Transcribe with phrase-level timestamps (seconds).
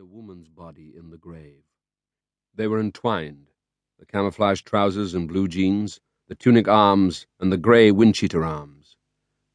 [0.00, 1.62] a woman's body in the grave.
[2.54, 3.48] They were entwined,
[3.98, 8.96] the camouflage trousers and blue jeans, the tunic arms and the grey windcheater arms.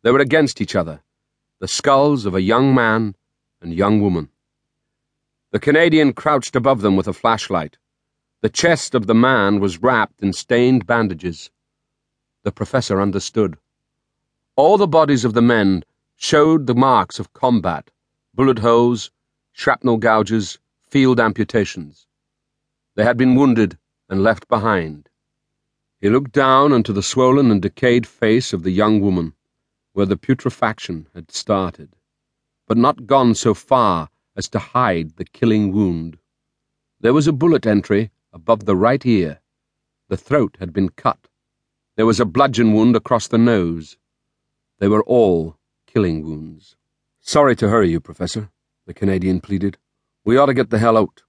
[0.03, 1.01] They were against each other,
[1.59, 3.15] the skulls of a young man
[3.59, 4.29] and young woman.
[5.49, 7.79] The Canadian crouched above them with a flashlight.
[8.41, 11.49] The chest of the man was wrapped in stained bandages.
[12.43, 13.57] The professor understood.
[14.55, 15.83] All the bodies of the men
[16.15, 17.89] showed the marks of combat
[18.35, 19.09] bullet holes,
[19.57, 22.07] shrapnel gouges, field amputations.
[22.95, 23.77] They had been wounded
[24.09, 25.07] and left behind.
[26.01, 29.33] He looked down into the swollen and decayed face of the young woman,
[29.93, 31.95] where the putrefaction had started,
[32.67, 36.17] but not gone so far as to hide the killing wound.
[36.99, 39.39] There was a bullet entry above the right ear.
[40.09, 41.29] The throat had been cut.
[41.95, 43.95] There was a bludgeon wound across the nose.
[44.79, 45.55] They were all
[45.87, 46.75] killing wounds.
[47.21, 48.51] Sorry to hurry you, Professor,
[48.85, 49.77] the Canadian pleaded.
[50.23, 51.23] We ought to get the hell out.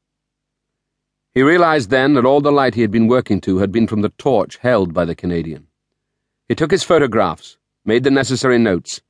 [1.33, 4.03] He realized then that all the light he had been working to had been from
[4.03, 5.69] the torch held by the Canadian.
[6.49, 9.01] He took his photographs, made the necessary notes.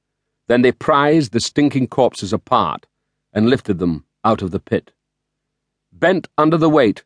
[0.46, 2.86] Then they prized the stinking corpses apart
[3.32, 4.92] and lifted them out of the pit.
[5.92, 7.02] Bent under the weight,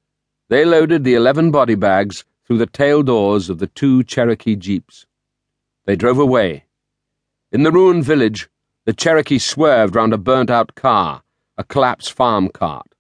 [0.49, 5.07] they loaded the eleven body bags through the tail doors of the two Cherokee jeeps.
[5.87, 6.65] They drove away.
[7.51, 8.51] In the ruined village,
[8.85, 11.23] the Cherokee swerved round a burnt out car,
[11.61, 12.95] a collapsed farm cart.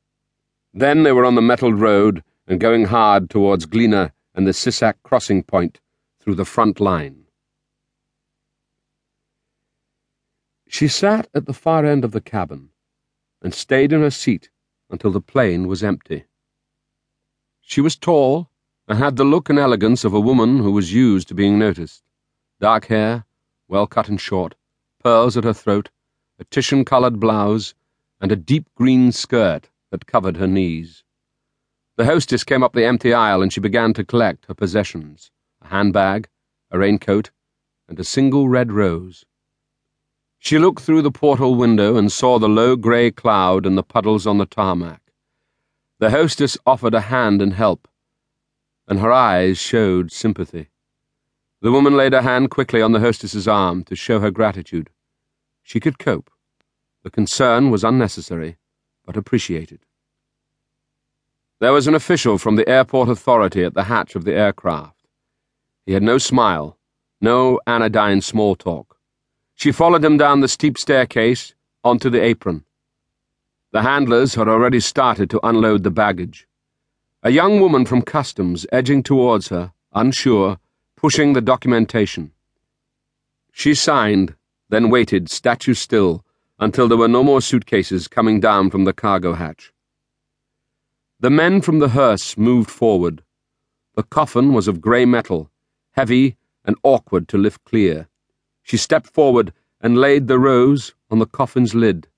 [0.74, 4.96] Then they were on the metalled road and going hard towards Glina and the Sisak
[5.02, 5.80] crossing point
[6.20, 7.24] through the front line.
[10.68, 12.68] She sat at the far end of the cabin
[13.40, 14.50] and stayed in her seat
[14.90, 16.26] until the plane was empty.
[17.62, 18.50] She was tall
[18.86, 22.02] and had the look and elegance of a woman who was used to being noticed.
[22.60, 23.24] Dark hair,
[23.68, 24.54] well cut and short,
[25.02, 25.88] pearls at her throat,
[26.38, 27.72] a titian coloured blouse,
[28.20, 31.04] and a deep green skirt that covered her knees.
[31.96, 35.30] The hostess came up the empty aisle and she began to collect her possessions
[35.62, 36.28] a handbag,
[36.70, 37.30] a raincoat,
[37.88, 39.24] and a single red rose.
[40.38, 44.26] She looked through the portal window and saw the low grey cloud and the puddles
[44.26, 45.12] on the tarmac.
[45.98, 47.86] The hostess offered a hand and help,
[48.88, 50.70] and her eyes showed sympathy.
[51.60, 54.88] The woman laid her hand quickly on the hostess's arm to show her gratitude.
[55.62, 56.30] She could cope.
[57.02, 58.58] The concern was unnecessary,
[59.06, 59.80] but appreciated.
[61.58, 65.06] There was an official from the airport authority at the hatch of the aircraft.
[65.86, 66.78] He had no smile,
[67.20, 68.98] no anodyne small talk.
[69.54, 72.64] She followed him down the steep staircase onto the apron.
[73.72, 76.48] The handlers had already started to unload the baggage.
[77.22, 80.58] A young woman from customs edging towards her, unsure,
[80.96, 82.32] pushing the documentation.
[83.52, 84.34] She signed,
[84.70, 86.24] then waited, statue still,
[86.60, 89.72] until there were no more suitcases coming down from the cargo hatch.
[91.18, 93.22] The men from the hearse moved forward.
[93.94, 95.50] The coffin was of grey metal,
[95.92, 98.08] heavy and awkward to lift clear.
[98.62, 102.08] She stepped forward and laid the rose on the coffin's lid.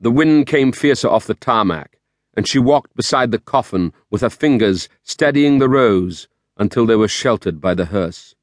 [0.00, 1.98] The wind came fiercer off the tarmac,
[2.36, 7.08] and she walked beside the coffin with her fingers steadying the rose until they were
[7.08, 8.34] sheltered by the hearse.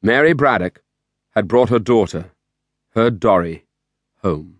[0.00, 0.82] Mary Braddock
[1.34, 2.30] had brought her daughter,
[2.96, 3.66] her Dorrie,
[4.22, 4.56] home.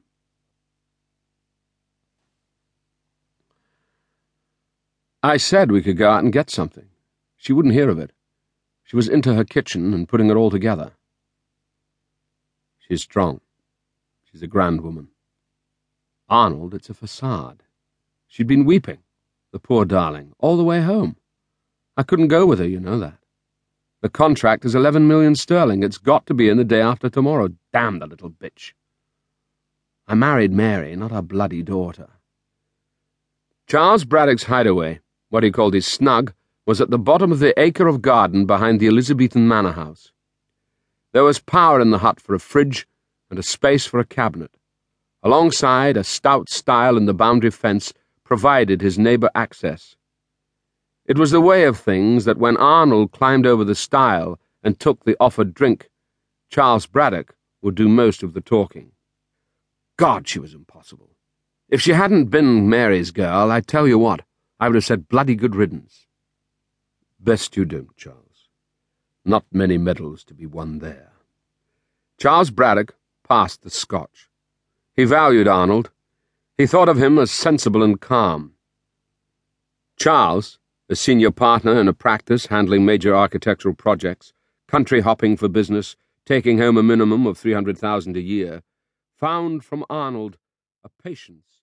[5.22, 6.84] I said we could go out and get something.
[7.38, 8.10] She wouldn't hear of it.
[8.84, 10.92] She was into her kitchen and putting it all together.
[12.78, 13.40] She's strong.
[14.30, 15.08] She's a grand woman.
[16.28, 17.62] Arnold, it's a facade.
[18.28, 18.98] She'd been weeping,
[19.50, 21.16] the poor darling, all the way home.
[21.96, 23.16] I couldn't go with her, you know that.
[24.02, 25.82] The contract is eleven million sterling.
[25.82, 27.48] It's got to be in the day after tomorrow.
[27.76, 28.72] Damn the little bitch.
[30.08, 32.08] I married Mary, not her bloody daughter.
[33.66, 36.32] Charles Braddock's hideaway, what he called his snug,
[36.64, 40.10] was at the bottom of the acre of garden behind the Elizabethan manor house.
[41.12, 42.88] There was power in the hut for a fridge
[43.28, 44.56] and a space for a cabinet.
[45.22, 47.92] Alongside, a stout stile in the boundary fence
[48.24, 49.96] provided his neighbour access.
[51.04, 55.04] It was the way of things that when Arnold climbed over the stile and took
[55.04, 55.90] the offered drink,
[56.48, 57.35] Charles Braddock
[57.66, 58.92] would do most of the talking.
[59.96, 61.10] God, she was impossible.
[61.68, 64.20] If she hadn't been Mary's girl, I tell you what,
[64.60, 66.06] I would have said bloody good riddance.
[67.18, 68.50] Best you don't, Charles.
[69.24, 71.10] Not many medals to be won there.
[72.18, 72.94] Charles Braddock
[73.28, 74.30] passed the scotch.
[74.94, 75.90] He valued Arnold.
[76.56, 78.52] He thought of him as sensible and calm.
[79.96, 84.32] Charles, a senior partner in a practice handling major architectural projects,
[84.68, 85.96] country hopping for business,
[86.26, 88.62] taking home a minimum of 300,000 a year,
[89.16, 90.36] found from Arnold
[90.84, 91.55] a patience